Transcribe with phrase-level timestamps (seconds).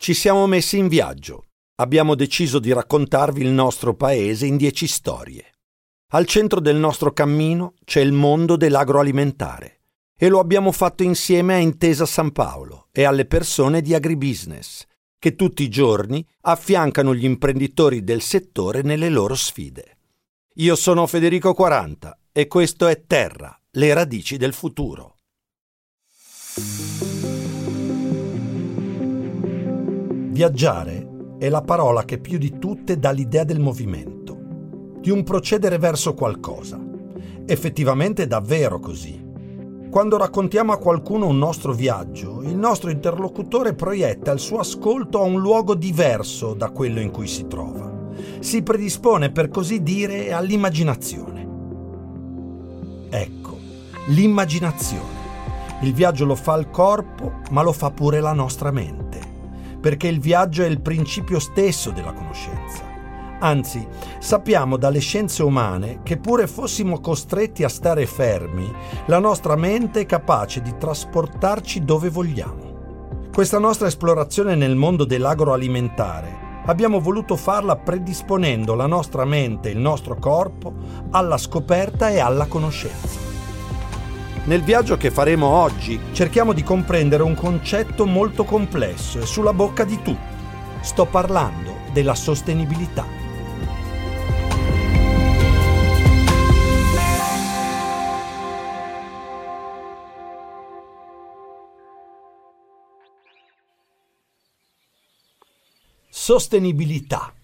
[0.00, 1.46] Ci siamo messi in viaggio.
[1.80, 5.44] Abbiamo deciso di raccontarvi il nostro paese in dieci storie.
[6.12, 9.80] Al centro del nostro cammino c'è il mondo dell'agroalimentare
[10.16, 14.84] e lo abbiamo fatto insieme a Intesa San Paolo e alle persone di agribusiness,
[15.18, 19.98] che tutti i giorni affiancano gli imprenditori del settore nelle loro sfide.
[20.54, 25.16] Io sono Federico 40 e questo è Terra, le radici del futuro.
[30.38, 34.38] Viaggiare è la parola che più di tutte dà l'idea del movimento,
[35.00, 36.80] di un procedere verso qualcosa.
[37.44, 39.20] Effettivamente è davvero così.
[39.90, 45.24] Quando raccontiamo a qualcuno un nostro viaggio, il nostro interlocutore proietta il suo ascolto a
[45.24, 47.90] un luogo diverso da quello in cui si trova.
[48.38, 51.48] Si predispone, per così dire, all'immaginazione.
[53.10, 53.58] Ecco,
[54.06, 55.16] l'immaginazione.
[55.80, 59.07] Il viaggio lo fa il corpo, ma lo fa pure la nostra mente
[59.80, 62.88] perché il viaggio è il principio stesso della conoscenza.
[63.40, 63.86] Anzi,
[64.18, 68.70] sappiamo dalle scienze umane che pure fossimo costretti a stare fermi,
[69.06, 73.28] la nostra mente è capace di trasportarci dove vogliamo.
[73.32, 79.78] Questa nostra esplorazione nel mondo dell'agroalimentare abbiamo voluto farla predisponendo la nostra mente e il
[79.78, 80.74] nostro corpo
[81.10, 83.27] alla scoperta e alla conoscenza.
[84.48, 89.84] Nel viaggio che faremo oggi cerchiamo di comprendere un concetto molto complesso e sulla bocca
[89.84, 90.36] di tutti.
[90.80, 93.04] Sto parlando della sostenibilità.
[106.08, 107.34] Sostenibilità.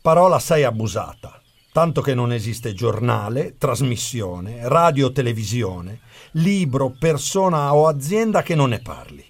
[0.00, 1.41] Parola assai abusata
[1.72, 6.00] tanto che non esiste giornale, trasmissione, radio o televisione,
[6.32, 9.24] libro, persona o azienda che non ne parli.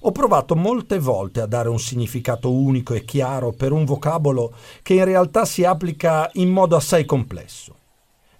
[0.00, 4.94] Ho provato molte volte a dare un significato unico e chiaro per un vocabolo che
[4.94, 7.74] in realtà si applica in modo assai complesso.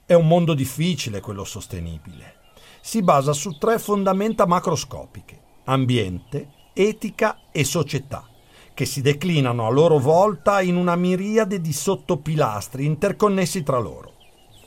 [0.04, 2.34] È un mondo difficile quello sostenibile.
[2.80, 8.28] Si basa su tre fondamenta macroscopiche, ambiente, etica e società
[8.76, 14.12] che si declinano a loro volta in una miriade di sottopilastri interconnessi tra loro.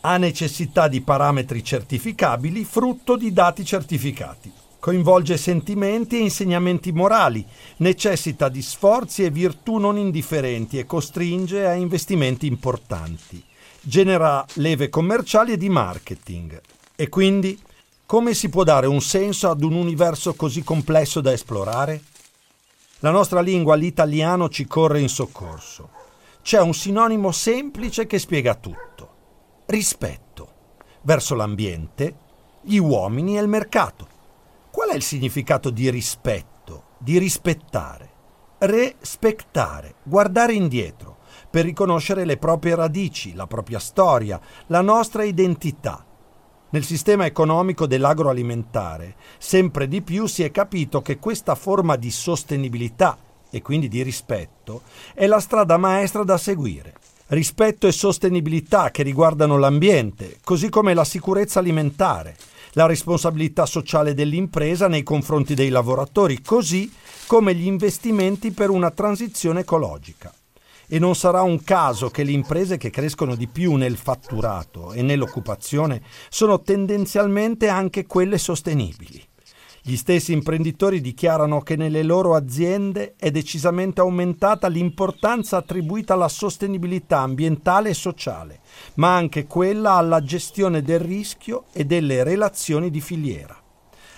[0.01, 4.51] Ha necessità di parametri certificabili frutto di dati certificati.
[4.79, 7.45] Coinvolge sentimenti e insegnamenti morali,
[7.77, 13.43] necessita di sforzi e virtù non indifferenti e costringe a investimenti importanti.
[13.79, 16.59] Genera leve commerciali e di marketing.
[16.95, 17.59] E quindi
[18.07, 22.01] come si può dare un senso ad un universo così complesso da esplorare?
[23.01, 25.89] La nostra lingua, l'italiano, ci corre in soccorso.
[26.41, 29.15] C'è un sinonimo semplice che spiega tutto.
[29.67, 30.47] Rispetto
[31.03, 32.17] verso l'ambiente,
[32.61, 34.07] gli uomini e il mercato.
[34.69, 38.09] Qual è il significato di rispetto, di rispettare?
[38.57, 46.05] Respettare, guardare indietro, per riconoscere le proprie radici, la propria storia, la nostra identità
[46.71, 53.17] nel sistema economico dell'agroalimentare, sempre di più si è capito che questa forma di sostenibilità
[53.49, 56.93] e quindi di rispetto è la strada maestra da seguire.
[57.27, 62.35] Rispetto e sostenibilità che riguardano l'ambiente, così come la sicurezza alimentare,
[62.73, 66.91] la responsabilità sociale dell'impresa nei confronti dei lavoratori, così
[67.27, 70.33] come gli investimenti per una transizione ecologica
[70.89, 75.03] e non sarà un caso che le imprese che crescono di più nel fatturato e
[75.03, 79.23] nell'occupazione sono tendenzialmente anche quelle sostenibili.
[79.81, 87.19] Gli stessi imprenditori dichiarano che nelle loro aziende è decisamente aumentata l'importanza attribuita alla sostenibilità
[87.19, 88.59] ambientale e sociale,
[88.95, 93.57] ma anche quella alla gestione del rischio e delle relazioni di filiera.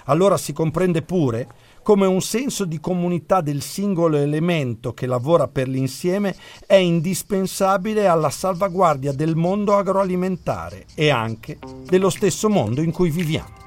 [0.06, 1.48] Allora si comprende pure
[1.84, 8.30] come un senso di comunità del singolo elemento che lavora per l'insieme è indispensabile alla
[8.30, 13.60] salvaguardia del mondo agroalimentare e anche dello stesso mondo in cui viviamo.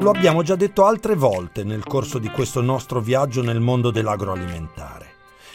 [0.00, 5.10] Lo abbiamo già detto altre volte nel corso di questo nostro viaggio nel mondo dell'agroalimentare.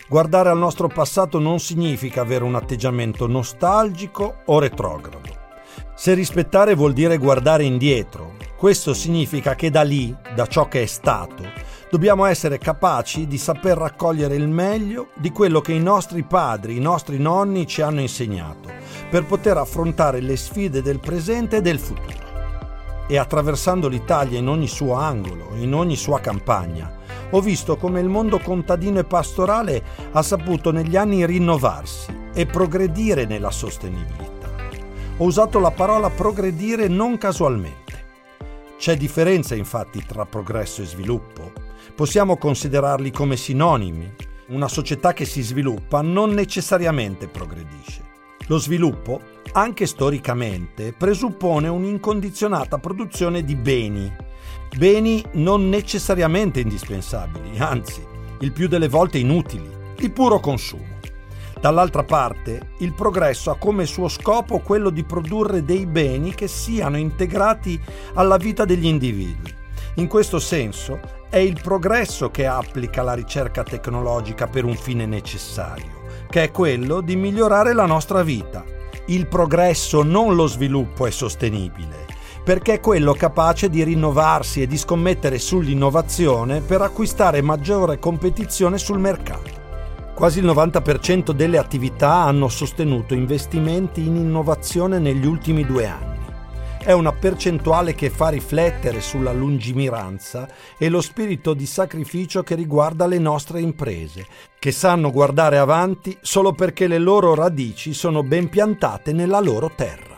[0.07, 5.36] Guardare al nostro passato non significa avere un atteggiamento nostalgico o retrogrado.
[5.99, 10.85] Se rispettare vuol dire guardare indietro, questo significa che da lì, da ciò che è
[10.85, 11.43] stato,
[11.89, 16.79] dobbiamo essere capaci di saper raccogliere il meglio di quello che i nostri padri, i
[16.79, 18.71] nostri nonni ci hanno insegnato,
[19.09, 23.05] per poter affrontare le sfide del presente e del futuro.
[23.07, 26.95] E attraversando l'Italia in ogni suo angolo, in ogni sua campagna,
[27.31, 33.25] ho visto come il mondo contadino e pastorale ha saputo negli anni rinnovarsi e progredire
[33.25, 34.36] nella sostenibilità.
[35.19, 38.05] Ho usato la parola progredire non casualmente.
[38.77, 41.51] C'è differenza infatti tra progresso e sviluppo.
[41.95, 44.13] Possiamo considerarli come sinonimi.
[44.49, 48.03] Una società che si sviluppa non necessariamente progredisce.
[48.45, 49.19] Lo sviluppo,
[49.53, 54.15] anche storicamente, presuppone un'incondizionata produzione di beni.
[54.77, 58.05] Beni non necessariamente indispensabili, anzi,
[58.41, 60.96] il più delle volte inutili, di puro consumo.
[61.59, 66.97] Dall'altra parte, il progresso ha come suo scopo quello di produrre dei beni che siano
[66.97, 67.79] integrati
[68.13, 69.55] alla vita degli individui.
[69.95, 70.99] In questo senso,
[71.29, 77.01] è il progresso che applica la ricerca tecnologica per un fine necessario, che è quello
[77.01, 78.63] di migliorare la nostra vita.
[79.07, 82.05] Il progresso, non lo sviluppo, è sostenibile,
[82.43, 88.99] perché è quello capace di rinnovarsi e di scommettere sull'innovazione per acquistare maggiore competizione sul
[88.99, 89.56] mercato.
[90.17, 96.17] Quasi il 90% delle attività hanno sostenuto investimenti in innovazione negli ultimi due anni.
[96.79, 103.05] È una percentuale che fa riflettere sulla lungimiranza e lo spirito di sacrificio che riguarda
[103.05, 104.25] le nostre imprese,
[104.57, 110.16] che sanno guardare avanti solo perché le loro radici sono ben piantate nella loro terra.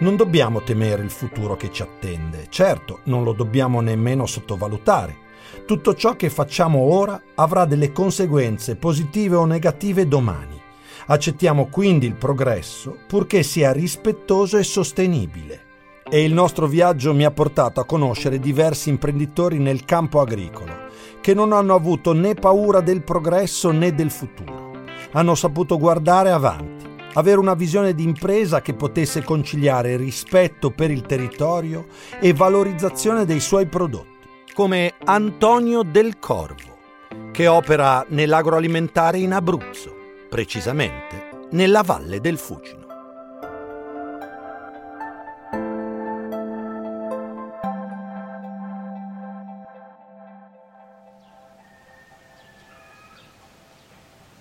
[0.00, 5.28] Non dobbiamo temere il futuro che ci attende, certo, non lo dobbiamo nemmeno sottovalutare.
[5.66, 10.58] Tutto ciò che facciamo ora avrà delle conseguenze positive o negative domani.
[11.08, 15.64] Accettiamo quindi il progresso purché sia rispettoso e sostenibile.
[16.08, 20.88] E il nostro viaggio mi ha portato a conoscere diversi imprenditori nel campo agricolo,
[21.20, 24.70] che non hanno avuto né paura del progresso né del futuro.
[25.12, 26.79] Hanno saputo guardare avanti
[27.14, 31.86] avere una visione di impresa che potesse conciliare rispetto per il territorio
[32.20, 36.78] e valorizzazione dei suoi prodotti, come Antonio del Corvo,
[37.32, 39.94] che opera nell'agroalimentare in Abruzzo,
[40.28, 42.79] precisamente nella Valle del Fucino.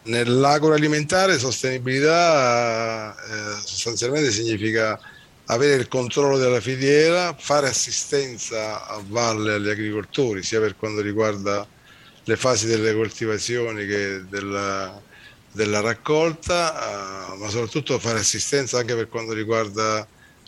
[0.02, 5.00] Nell'agroalimentare sostenibilità eh, sostanzialmente significa
[5.46, 11.68] avere il controllo della filiera, fare assistenza a valle agli agricoltori, sia per quanto riguarda
[12.24, 15.02] le fasi delle coltivazioni che della,
[15.52, 20.08] della raccolta, eh, ma soprattutto fare assistenza anche per quanto riguarda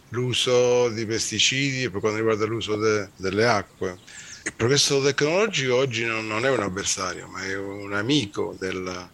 [0.10, 3.98] l'uso di pesticidi e per quanto riguarda l'uso de, delle acque.
[4.44, 9.10] Il progresso tecnologico oggi non, non, è un avversario, ma è un amico del,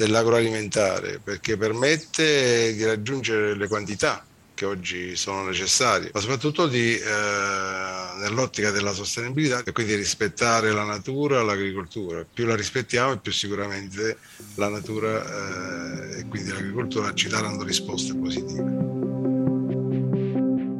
[0.00, 4.24] dell'agroalimentare perché permette di raggiungere le quantità
[4.54, 10.84] che oggi sono necessarie, ma soprattutto di, eh, nell'ottica della sostenibilità e quindi rispettare la
[10.84, 12.24] natura, l'agricoltura.
[12.30, 14.18] Più la rispettiamo e più sicuramente
[14.54, 18.88] la natura eh, e quindi l'agricoltura ci daranno risposte positive.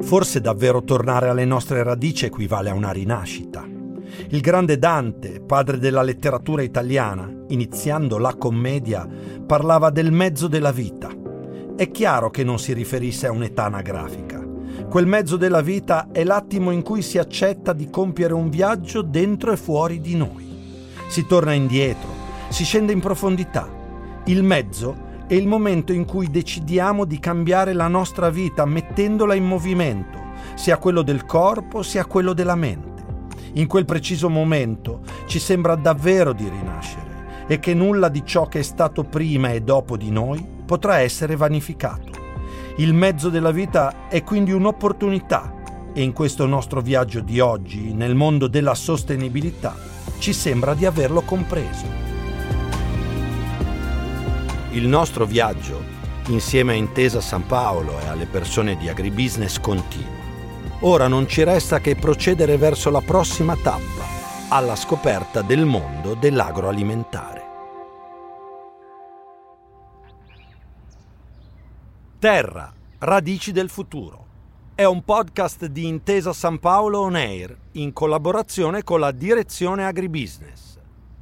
[0.01, 3.67] Forse davvero tornare alle nostre radici equivale a una rinascita.
[4.29, 9.07] Il grande Dante, padre della letteratura italiana, iniziando la commedia,
[9.45, 11.09] parlava del mezzo della vita.
[11.75, 14.39] È chiaro che non si riferisse a un'età anagrafica.
[14.89, 19.51] Quel mezzo della vita è l'attimo in cui si accetta di compiere un viaggio dentro
[19.51, 20.49] e fuori di noi.
[21.07, 22.09] Si torna indietro,
[22.49, 23.69] si scende in profondità.
[24.25, 29.45] Il mezzo è il momento in cui decidiamo di cambiare la nostra vita mettendola in
[29.45, 30.19] movimento,
[30.55, 32.89] sia quello del corpo sia quello della mente.
[33.53, 36.90] In quel preciso momento ci sembra davvero di rinascere
[37.51, 41.35] e che nulla di ciò che è stato prima e dopo di noi potrà essere
[41.35, 42.11] vanificato.
[42.77, 45.53] Il mezzo della vita è quindi un'opportunità
[45.91, 49.75] e in questo nostro viaggio di oggi, nel mondo della sostenibilità,
[50.19, 51.83] ci sembra di averlo compreso.
[54.69, 55.83] Il nostro viaggio,
[56.27, 60.07] insieme a Intesa San Paolo e alle persone di Agribusiness, continua.
[60.83, 64.07] Ora non ci resta che procedere verso la prossima tappa,
[64.47, 67.40] alla scoperta del mondo dell'agroalimentare.
[72.21, 74.27] Terra, radici del futuro.
[74.75, 80.77] È un podcast di Intesa San Paolo On Air in collaborazione con la Direzione Agribusiness.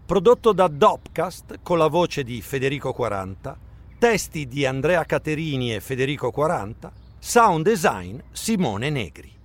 [0.06, 3.58] Prodotto da Dopcast con la voce di Federico 40,
[3.98, 9.39] testi di Andrea Caterini e Federico 40, sound design Simone Negri.